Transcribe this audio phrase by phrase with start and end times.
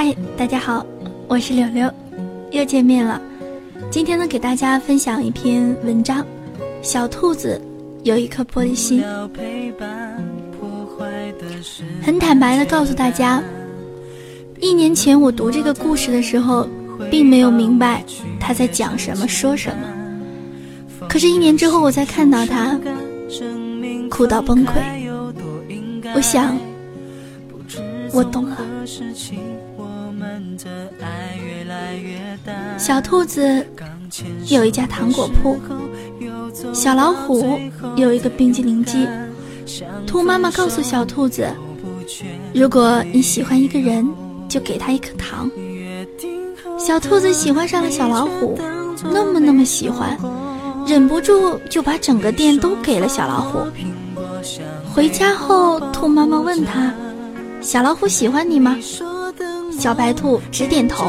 [0.00, 0.86] 嗨，大家好，
[1.26, 1.92] 我是柳柳，
[2.52, 3.20] 又见面了。
[3.90, 6.20] 今天呢，给大家分享一篇文章，
[6.82, 7.60] 《小兔子
[8.04, 9.02] 有一颗玻璃心》。
[12.00, 13.42] 很坦白的告诉大家，
[14.60, 16.68] 一年前我读这个故事的时候，
[17.10, 18.04] 并没有明白
[18.38, 21.08] 他在讲什么、说什么。
[21.08, 22.78] 可是，一年之后，我才看到他
[24.08, 24.74] 哭到崩溃。
[26.14, 26.56] 我想，
[28.12, 28.58] 我懂了。
[32.76, 33.66] 小兔子
[34.48, 35.58] 有一家糖果铺，
[36.72, 37.58] 小老虎
[37.96, 39.06] 有一个冰激凌机。
[40.06, 41.46] 兔妈妈告诉小兔子
[42.54, 44.08] ：“如果你喜欢一个人，
[44.48, 45.50] 就给他一颗糖。”
[46.78, 48.58] 小兔子喜欢上了小老虎，
[49.12, 50.16] 那么那么喜欢，
[50.86, 53.58] 忍不住就把整个店都给了小老虎。
[54.94, 56.94] 回家后，兔妈妈问他
[57.60, 58.76] ：“小老虎喜欢你吗？”
[59.78, 61.06] 小白兔直点头。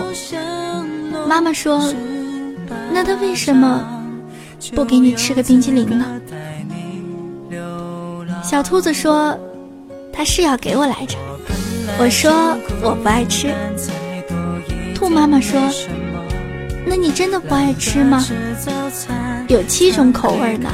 [1.27, 1.91] 妈妈说
[2.93, 3.83] ：“那他为什么
[4.75, 6.05] 不给你吃个冰激凌呢？”
[8.43, 9.38] 小兔子说
[10.13, 11.17] ：“他是要给我来着。”
[11.99, 13.53] 我说：“我不爱吃。”
[14.93, 15.59] 兔妈妈说
[16.86, 18.23] ：“那你真的不爱吃吗？
[19.47, 20.69] 有七种口味呢，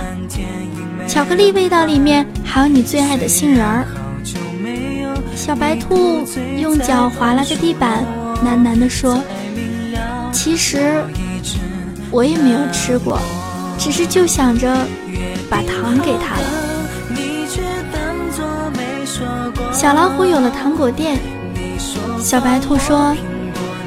[1.08, 3.86] 巧克力味道里面还有你最爱的杏仁儿。”
[5.46, 8.04] 小白兔用脚划了个地板，
[8.44, 9.22] 喃喃地说
[10.34, 11.04] ：“其实
[12.10, 13.20] 我也没有吃过，
[13.78, 14.76] 只是就想着
[15.48, 16.48] 把糖给他了。”
[19.72, 21.20] 小老虎有了糖果店，
[22.20, 23.16] 小白兔说：“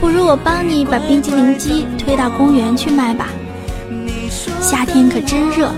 [0.00, 3.30] 不如我帮你把冰激凌机推到公园去卖吧。
[4.60, 5.72] 夏天可真热，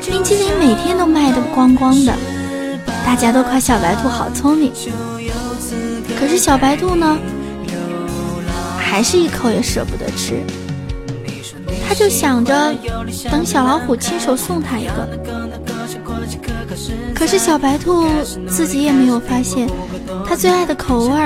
[0.00, 2.14] 冰激凌每天都卖得光光的。”
[3.08, 4.70] 大家都夸小白兔好聪明，
[6.20, 7.16] 可是小白兔呢，
[8.78, 10.42] 还是一口也舍不得吃。
[11.88, 12.74] 他就想着
[13.30, 15.08] 等小老虎亲手送他一个。
[17.14, 18.06] 可是小白兔
[18.46, 19.66] 自己也没有发现，
[20.26, 21.18] 他最爱的口味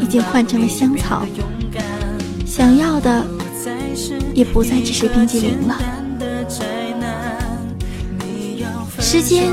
[0.00, 1.26] 已经换成了香草，
[2.46, 3.22] 想要的
[4.32, 5.78] 也不再只是冰激凌了。
[8.98, 9.52] 时间。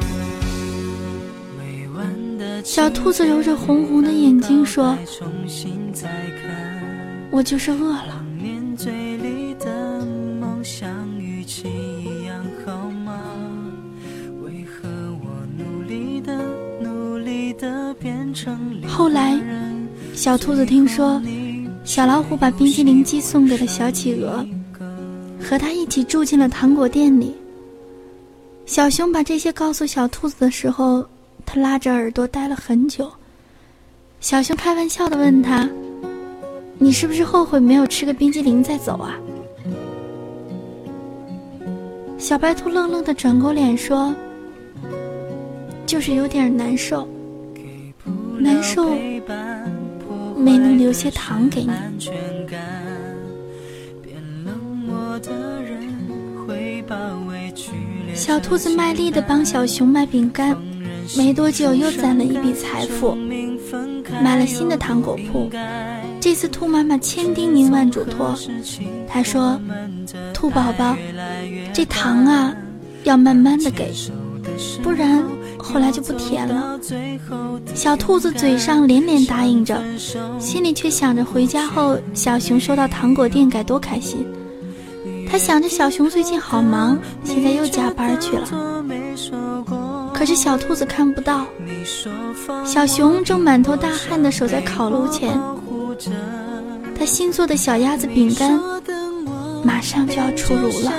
[2.73, 4.97] 小兔子揉着红红的眼睛说
[7.29, 8.23] ：“我就是饿了。”
[18.87, 19.37] 后来，
[20.13, 21.21] 小兔子听说
[21.83, 24.45] 小老虎把冰激凌机送给了小企鹅，
[25.43, 27.35] 和他一起住进了糖果店里。
[28.65, 31.05] 小熊把这些告诉小兔子的时候。
[31.45, 33.11] 他拉着耳朵待了很久。
[34.19, 35.67] 小熊开玩笑的问他
[36.77, 39.15] ：“你是不是后悔没有吃个冰激凌再走啊？”
[42.17, 44.13] 小白兔愣愣的转过脸说
[45.87, 47.07] ：“就是有点难受，
[48.37, 48.91] 难受，
[50.37, 51.71] 没能留些糖给你。”
[58.13, 60.55] 小兔子卖力的帮小熊卖饼干。
[61.17, 63.15] 没多久，又攒了一笔财富，
[64.23, 65.49] 买了新的糖果铺。
[66.19, 68.35] 这次，兔妈妈千叮咛万嘱托，
[69.07, 69.59] 她说
[70.33, 70.95] ：“兔宝宝，
[71.73, 72.53] 这糖啊，
[73.03, 73.91] 要慢慢的给，
[74.83, 75.23] 不然
[75.57, 76.79] 后来就不甜了。”
[77.73, 79.81] 小兔子嘴上连连答应着，
[80.39, 84.25] 心里却想着回家后小熊收到糖果店该多开心。
[85.27, 88.47] 他想着小熊最近好忙，现在又加班去了。
[90.21, 91.47] 可是小兔子看不到，
[92.63, 95.35] 小熊正满头大汗地守在烤炉前，
[96.95, 98.59] 他新做的小鸭子饼干
[99.63, 100.93] 马上就要出炉了。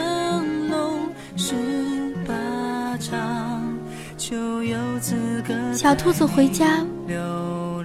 [5.73, 6.85] 小兔子回家，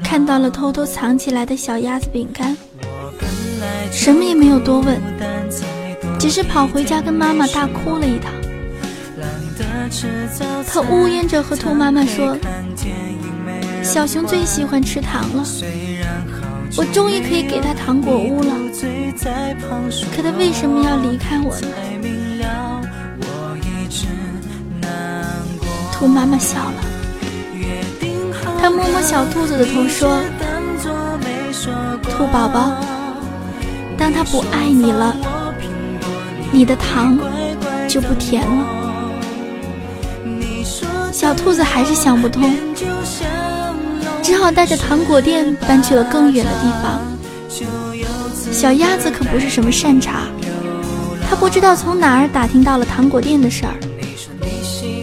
[0.03, 2.57] 看到了偷偷藏起来的小鸭子饼干，
[3.91, 4.99] 什么也没有多问，
[6.17, 8.36] 只是跑回家跟妈妈大哭了一场。
[10.67, 12.37] 他呜咽着和兔妈妈说
[13.81, 15.43] ：“小熊最喜欢吃糖了，
[16.75, 18.53] 我终于可以给他糖果屋了。
[20.15, 21.67] 可他为什么要离开我呢？
[25.93, 26.83] 兔妈妈笑了，
[28.61, 30.19] 她摸摸小兔子的头说
[32.03, 32.77] ：“兔宝宝，
[33.97, 35.15] 当他不爱你了，
[36.51, 37.17] 你的糖
[37.87, 38.73] 就不甜了。”
[41.19, 42.53] 小兔子还是想不通。
[44.21, 47.01] 只好带着糖果店搬去了更远的地方。
[48.51, 50.27] 小鸭子可不是什么善茬，
[51.27, 53.73] 它不知道从哪儿打听到了糖果店的事儿。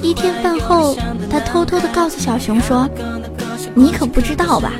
[0.02, 0.96] 一天饭后，
[1.28, 2.88] 它偷偷的告诉小熊说
[3.74, 4.70] ：“你可不知道吧？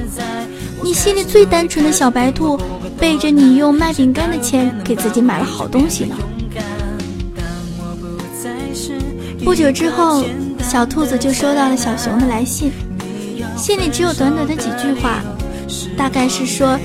[0.84, 2.56] 你心里最单纯的小白兔，
[2.96, 6.14] 背着你用卖饼干的钱给自己买了好东西呢。”
[9.44, 10.24] 不久之后，
[10.68, 12.72] 小兔子就收到了小熊的来信。
[13.56, 15.20] 信里只有短短的几句话，
[15.96, 16.78] 大概是说，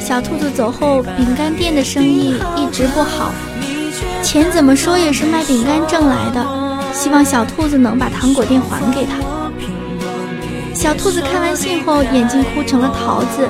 [0.00, 3.30] 小兔子走后，饼干店的生意一直不好，
[4.22, 6.46] 钱怎么说也是卖饼干挣来的，
[6.94, 9.18] 希望小兔子能把糖果店还给他。
[10.72, 13.48] 小兔子看完信后，眼睛哭成了桃子，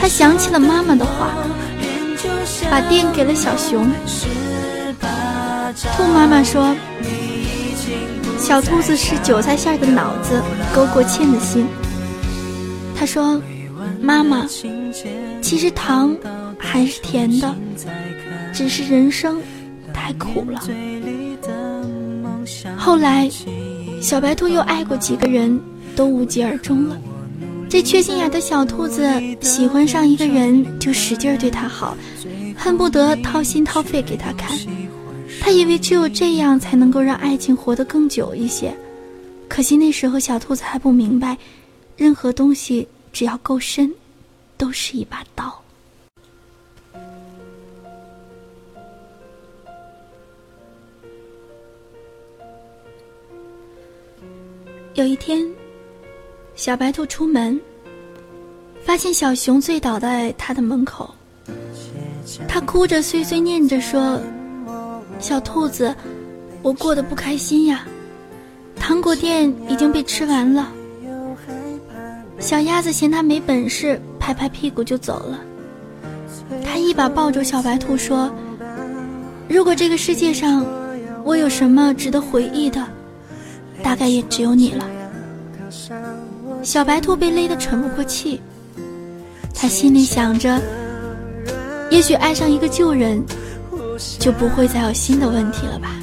[0.00, 1.32] 他想起了妈妈的话，
[2.70, 3.90] 把店给了小熊。
[5.96, 6.76] 兔妈妈说。
[8.48, 10.42] 小兔子是韭菜馅的脑子，
[10.74, 11.66] 勾过芡的心。
[12.96, 13.38] 他说
[14.00, 14.46] ：“妈妈，
[15.42, 16.16] 其实糖
[16.58, 17.54] 还是甜的，
[18.50, 19.38] 只是人生
[19.92, 20.62] 太苦了。”
[22.74, 23.28] 后来，
[24.00, 25.60] 小白兔又爱过几个人，
[25.94, 26.96] 都无疾而终了。
[27.68, 29.06] 这缺心眼的小兔子
[29.42, 31.94] 喜欢上一个人，就使劲对他好，
[32.56, 34.58] 恨不得掏心掏肺给他看。
[35.40, 38.76] 他以为只有这样才能够让爱情活得更久一些，
[39.48, 41.36] 可惜那时候小兔子还不明白，
[41.96, 43.92] 任何东西只要够深，
[44.56, 45.62] 都是一把刀。
[54.94, 55.48] 有一天，
[56.56, 57.58] 小白兔出门，
[58.82, 61.14] 发现小熊醉倒在他的门口，
[62.48, 64.20] 他哭着碎碎念着说。
[65.18, 65.94] 小兔子，
[66.62, 67.84] 我过得不开心呀，
[68.76, 70.68] 糖果店已经被吃完了。
[72.38, 75.40] 小鸭子嫌它没本事，拍拍屁股就走了。
[76.64, 78.30] 它一把抱住小白兔说
[79.48, 80.64] ：“如果这个世界上
[81.24, 82.86] 我有什么值得回忆的，
[83.82, 84.88] 大概也只有你了。”
[86.62, 88.40] 小白兔被勒得喘不过气，
[89.52, 90.60] 他心里想着，
[91.90, 93.22] 也许爱上一个旧人。
[94.18, 95.96] 就不会再有新的问题了吧？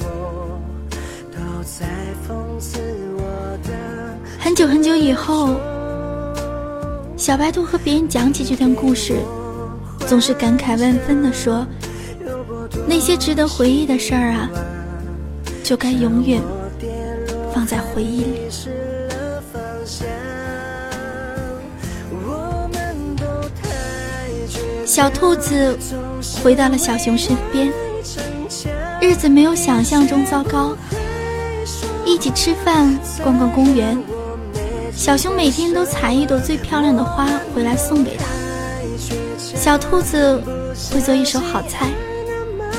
[4.38, 5.56] 很久很久以后，
[7.16, 9.16] 小白兔和别人讲起这段故事，
[10.06, 11.66] 总是感慨万分地说
[12.86, 14.48] ：“那些值得回忆的事儿啊，
[15.64, 16.40] 就该永远
[17.52, 18.40] 放在回忆里。”
[24.86, 25.76] 小兔子
[26.42, 27.70] 回到了小熊身边。
[29.16, 30.76] 子没有想象中糟糕，
[32.04, 33.96] 一起吃饭、逛逛公园。
[34.94, 38.24] 小熊每天都采一朵最漂亮的花回来送给他。
[39.38, 40.40] 小兔子
[40.92, 41.90] 会做一手好菜，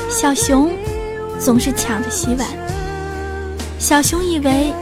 [0.08, 0.70] 小熊
[1.38, 2.46] 总是抢着洗碗。
[3.78, 4.72] 小熊以为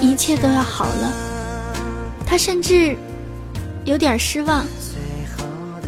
[0.00, 1.12] 一切都要好了，
[2.26, 2.96] 他甚至
[3.84, 4.64] 有点失望。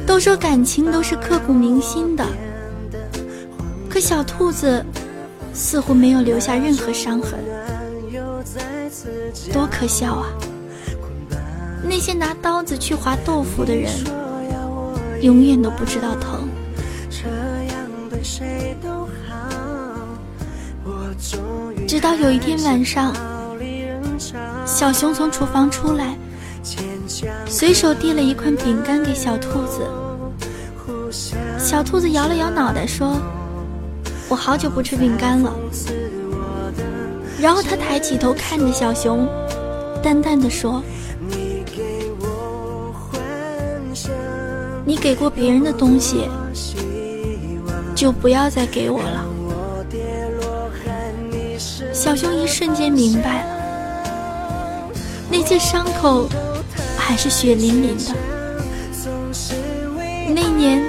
[0.05, 2.27] 都说感情都是刻骨铭心的。
[3.93, 4.83] 可小兔子
[5.53, 7.39] 似乎没有留下任何伤痕，
[9.53, 10.29] 多可笑啊！
[11.85, 13.93] 那些拿刀子去划豆腐的人，
[15.21, 16.49] 永远都不知道疼。
[21.87, 23.15] 直到有一天晚上，
[24.65, 26.17] 小熊从厨房出来，
[27.47, 29.87] 随手递了一块饼干给小兔子。
[31.59, 33.21] 小兔子摇了摇脑袋说。
[34.29, 35.53] 我好久不吃饼干了。
[37.41, 39.29] 然后他抬起头看着小熊，
[40.03, 40.83] 淡淡的说
[44.87, 46.29] ：“你给过别人的东西，
[47.95, 49.27] 就不要再给我了。”
[51.93, 53.49] 小熊一瞬间明白了，
[55.31, 56.27] 那些伤口
[56.97, 58.15] 还是血淋淋的。
[60.35, 60.83] 那年，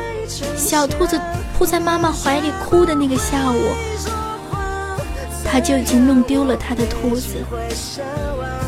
[0.55, 1.19] 小兔子。
[1.57, 3.57] 扑在妈妈怀里哭的那个下午，
[5.45, 7.35] 他就已经弄丢了他的兔子。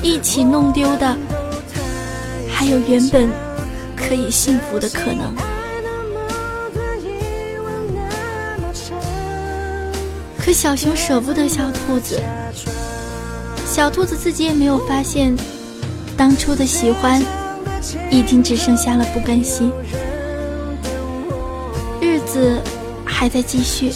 [0.02, 1.18] 一起弄丢的，
[2.54, 3.30] 还有原本
[3.96, 5.34] 可以幸福的可能。
[10.38, 12.22] 可小熊舍不得小兔子，
[13.66, 15.36] 小兔子自己也没有发现，
[16.16, 17.20] 当初的喜欢
[18.12, 19.72] 已经只剩下了不甘心。
[23.26, 23.92] 还在继续，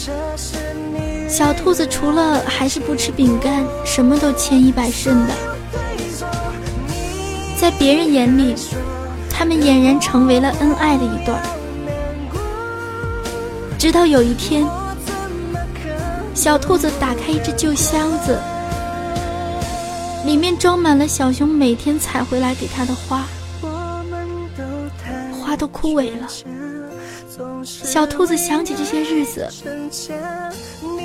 [1.28, 5.34] 小兔子除了还是不吃饼干，什么都千依百顺的。
[7.56, 8.56] 在别人眼里，
[9.30, 11.32] 他们俨然成为了恩爱的一对。
[13.78, 14.66] 直到有一天。
[16.34, 18.36] 小兔子打开一只旧箱子，
[20.26, 23.26] 里面装满了小熊每天采回来给它的花，
[25.30, 26.26] 花都枯萎了。
[27.64, 29.48] 小兔子想起这些日子，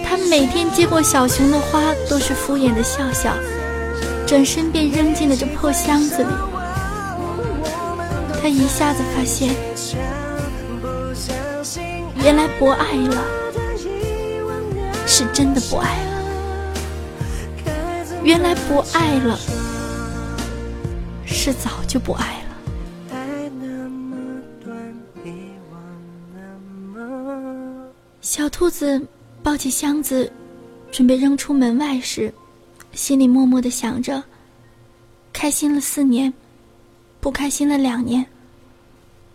[0.04, 3.34] 它每天接过小熊的花，都是敷衍的笑笑，
[4.26, 6.30] 转身便扔进了这破箱子里。
[8.42, 9.56] 他一下子发现，
[12.24, 13.24] 原来不爱了。
[15.08, 16.12] 是真的不爱了，
[18.24, 19.40] 原来不爱了，
[21.26, 22.45] 是早就不爱了。
[28.26, 29.00] 小兔子
[29.44, 30.34] 抱起箱子，
[30.92, 32.34] 准备扔出门外时，
[32.92, 34.22] 心里默默的想着：
[35.32, 36.34] 开心了四年，
[37.22, 38.26] 不开心了两年，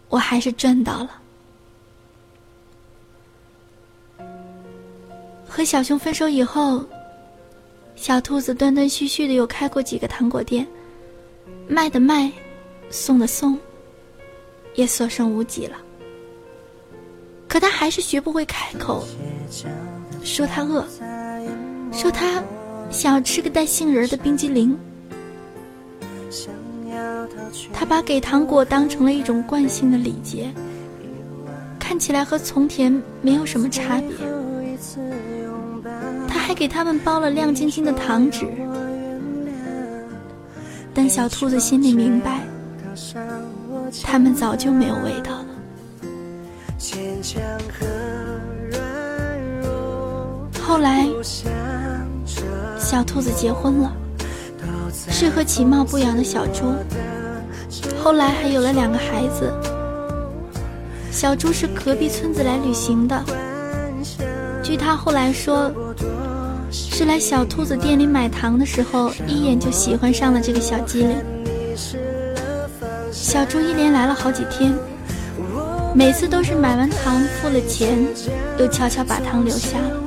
[0.09, 1.23] 我还是赚到了。
[5.49, 6.85] 和小熊分手以后，
[7.95, 10.67] 小兔子断断续续的又开过几个糖果店，
[11.69, 12.29] 卖的卖，
[12.91, 13.57] 送的送，
[14.75, 15.77] 也所剩无几了。
[17.51, 19.05] 可他还是学不会开口，
[20.23, 20.87] 说他饿，
[21.91, 22.41] 说他
[22.91, 24.79] 想要吃个带杏仁的冰激凌。
[27.73, 30.49] 他把给糖果当成了一种惯性的礼节，
[31.77, 34.13] 看起来和从前没有什么差别。
[36.29, 38.47] 他还给他们包了亮晶晶的糖纸，
[40.95, 42.43] 但小兔子心里明白，
[44.05, 45.40] 他们早就没有味道。
[50.63, 51.07] 后来，
[52.79, 53.93] 小兔子结婚了，
[54.93, 56.75] 是和其貌不扬的小猪。
[58.03, 59.53] 后来还有了两个孩子，
[61.11, 63.23] 小猪是隔壁村子来旅行的，
[64.63, 65.73] 据他后来说。
[66.73, 71.17] 是来小兔子店里买糖的时候，一眼就喜欢上了这个小机灵。
[73.11, 74.73] 小猪一连来了好几天，
[75.93, 77.99] 每次都是买完糖付了钱，
[78.59, 80.01] 又悄悄把糖留下了。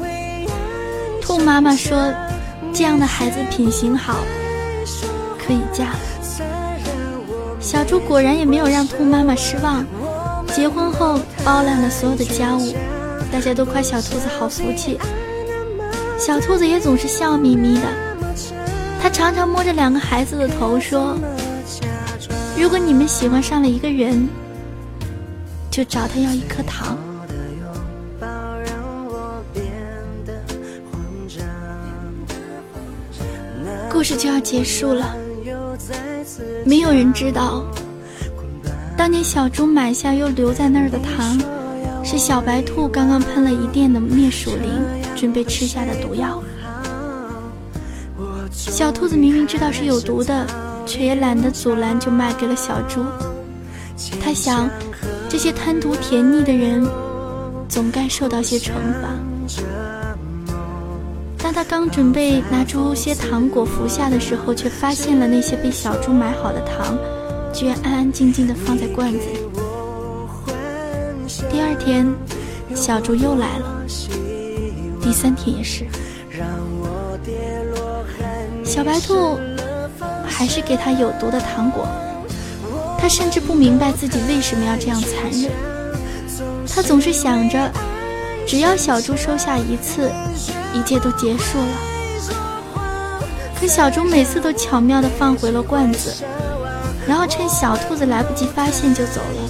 [1.21, 2.13] 兔妈妈说
[2.73, 4.23] ：“这样的孩子品行好，
[5.37, 5.93] 可以嫁。”
[7.59, 9.85] 小猪果然也没有让兔妈妈失望，
[10.53, 12.73] 结婚后包揽了所有的家务，
[13.31, 14.97] 大家都夸小兔子好福气。
[16.17, 17.87] 小兔子也总是笑眯眯的，
[19.01, 21.17] 它常常摸着两个孩子的头说
[22.57, 24.27] ：“如果你们喜欢上了一个人，
[25.73, 26.95] 就找他要一颗糖。”
[33.89, 35.15] 故事就要结束了，
[36.63, 37.63] 没有人知道，
[38.95, 41.41] 当年小猪买下又留在那儿的糖，
[42.03, 44.69] 是小白兔刚刚喷了一店的灭鼠灵。
[45.15, 46.43] 准备吃下的毒药，
[48.51, 50.45] 小兔子明明知道是有毒的，
[50.85, 53.05] 却也懒得阻拦，就卖给了小猪。
[54.21, 54.69] 他想，
[55.29, 56.85] 这些贪图甜腻的人，
[57.69, 59.09] 总该受到些惩罚。
[61.37, 66.97] 当他刚准备拿出些糖果服下的时候，却发现了那些被小猪买好的糖，
[67.53, 69.39] 居然安安静静地放在罐子里。
[71.51, 72.07] 第二天，
[72.73, 73.83] 小猪又来了。
[75.01, 75.85] 第三天也是，
[78.63, 79.37] 小白兔
[80.25, 81.85] 还是给他有毒的糖果。
[83.03, 85.51] 他甚至不明白自己为什么要这样残忍。
[86.73, 87.69] 他总是想着，
[88.47, 90.09] 只要小猪收下一次，
[90.73, 91.67] 一切都结束了。
[93.59, 96.13] 可小猪每次都巧妙地放回了罐子，
[97.05, 99.49] 然后趁小兔子来不及发现就走了。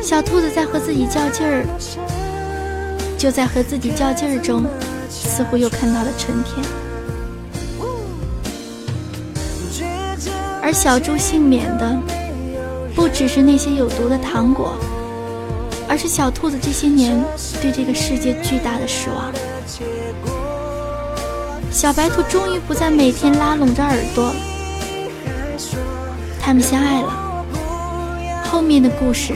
[0.00, 1.66] 小兔子在和自己较劲儿，
[3.18, 4.64] 就在和自己较劲儿中，
[5.10, 6.64] 似乎又看到了春天。
[10.68, 11.98] 而小猪幸免的，
[12.94, 14.74] 不只是那些有毒的糖果，
[15.88, 17.24] 而是小兔子这些年
[17.62, 19.32] 对这个世界巨大的失望。
[21.70, 24.30] 小白兔终于不再每天拉拢着耳朵，
[26.38, 27.46] 他们相爱了，
[28.44, 29.32] 后面的故事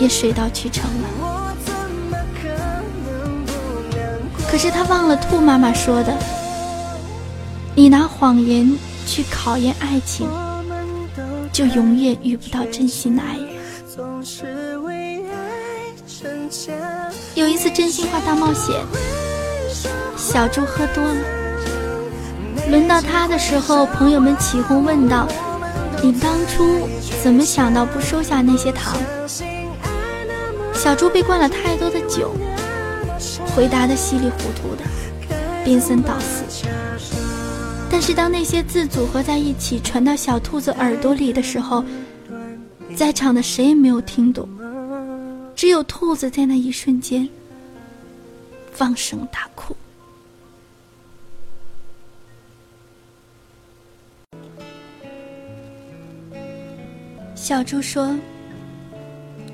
[0.00, 1.08] 也水到渠成了。
[4.50, 6.12] 可是他忘了兔妈妈说的
[7.76, 10.28] ：“你拿谎言去考验爱情，
[11.52, 13.46] 就永远遇不到真心的爱人。”
[17.34, 18.74] 有一次真心话大冒险，
[20.16, 21.20] 小猪喝多了，
[22.70, 25.28] 轮到他的时候，朋友们起哄问道
[26.02, 26.88] ：“你当初
[27.22, 28.98] 怎么想到不收下那些糖？”
[30.74, 32.34] 小猪被灌了太多的酒，
[33.54, 34.82] 回答的稀里糊涂的，
[35.64, 36.44] 宾森倒死。
[37.90, 41.82] 但是当那些字组合在一起传到小兔子耳朵里的时候，
[42.94, 44.48] 在场的谁也没有听懂。
[45.54, 47.26] 只有兔子在那一瞬间
[48.70, 49.74] 放声大哭。
[57.34, 58.14] 小猪说：“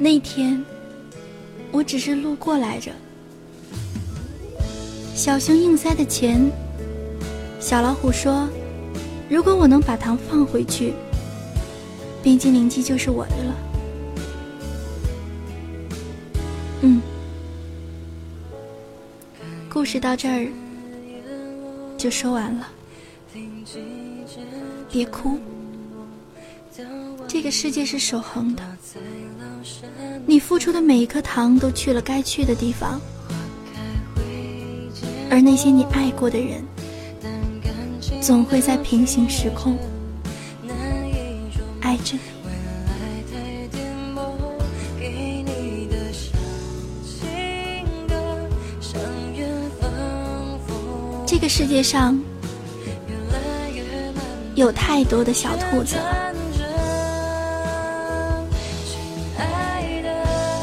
[0.01, 0.61] 那天
[1.71, 2.91] 我只是路过来着。”
[5.15, 6.51] 小熊硬塞的钱。
[7.62, 8.49] 小老虎说
[9.31, 10.92] ：“如果我能把糖放回去，
[12.21, 13.54] 冰激凌机就是我的了。”
[16.83, 17.00] 嗯，
[19.71, 20.49] 故事到这儿
[21.97, 22.69] 就说完了。
[24.90, 25.38] 别哭，
[27.28, 28.62] 这个世界是守恒的，
[30.26, 33.00] 你付出的每一颗糖都去了该去的地方，
[35.31, 36.62] 而那些你爱过的人，
[38.23, 39.76] 总会在平行时空。
[41.81, 42.14] 爱着。
[42.14, 42.21] 你。
[51.26, 52.17] 这个世界上
[54.55, 55.97] 有太多的小兔子。
[55.97, 56.33] 了，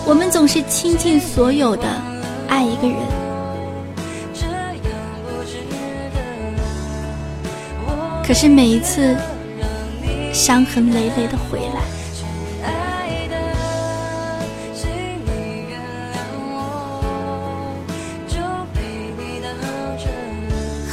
[0.05, 1.83] 我们总是倾尽所有的
[2.47, 2.97] 爱一个人，
[8.29, 9.17] 可是每一次
[10.31, 11.81] 伤痕累累的回来。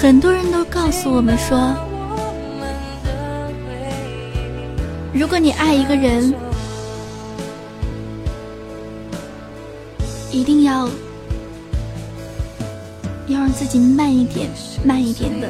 [0.01, 1.77] 很多人都告诉我们说，
[5.12, 6.33] 如果你爱一个人，
[10.33, 10.88] 一定要
[13.27, 14.49] 要让自己慢一点、
[14.83, 15.46] 慢一点的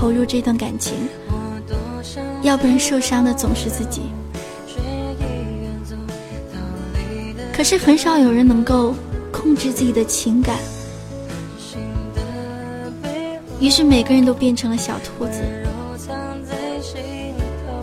[0.00, 0.94] 投入这段感情，
[2.40, 4.00] 要不然受伤的总是自己。
[7.52, 8.94] 可是很少有人能够
[9.30, 10.56] 控制自己的情感。
[13.60, 15.42] 于是每个人都变成了小兔子，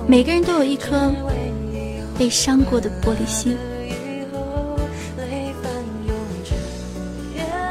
[0.07, 1.13] 每个人都有一颗
[2.17, 3.55] 被伤过的玻璃心。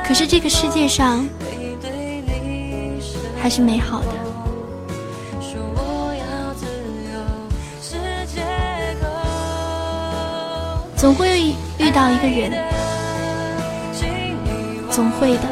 [0.06, 1.28] 可是这个世界上
[3.42, 4.25] 还是美好的，
[10.96, 12.50] 总会遇到一个人，
[14.90, 15.42] 总会的。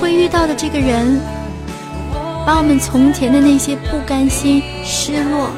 [0.00, 1.20] 会遇到的这个人，
[2.44, 5.50] 把我们从前的那些不甘心、失落，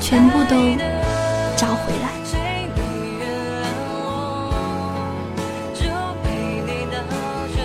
[0.00, 0.56] 全部都
[1.54, 2.08] 找回来。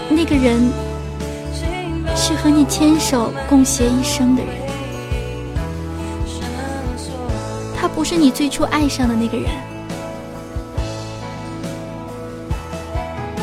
[0.09, 0.69] 那个人
[2.15, 4.60] 是和你牵手共携一生的人，
[7.81, 9.49] 他不是你最初爱上的那个人，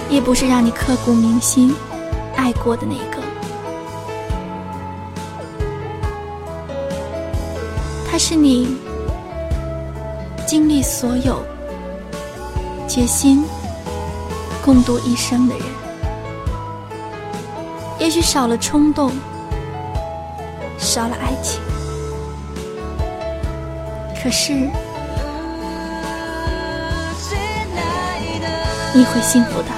[0.09, 1.75] 也不是让你刻骨铭心。
[2.37, 3.21] 爱过的那个，
[8.09, 8.77] 他是你
[10.47, 11.43] 经历所有、
[12.87, 13.45] 决心
[14.65, 15.65] 共度一生的人。
[17.99, 19.11] 也许少了冲动，
[20.79, 21.61] 少了爱情，
[24.23, 24.53] 可是
[28.93, 29.69] 你会幸福的。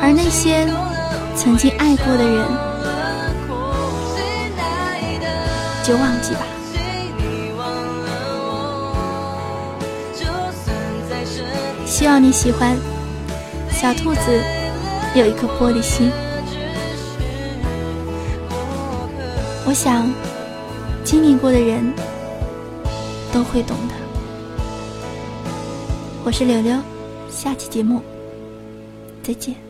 [0.00, 0.66] 而那些
[1.34, 2.46] 曾经爱过的人，
[5.82, 6.40] 就忘记吧。
[11.84, 12.76] 希望你喜欢
[13.70, 14.40] 小兔子
[15.14, 16.12] 有一颗玻璃心。
[19.68, 20.10] 我想
[21.04, 21.92] 经历过的人
[23.30, 23.94] 都会懂的。
[26.24, 26.74] 我是柳柳，
[27.28, 28.00] 下期节目
[29.22, 29.67] 再见。